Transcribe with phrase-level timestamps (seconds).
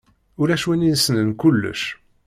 [0.41, 1.81] Ulac win issnen kullec.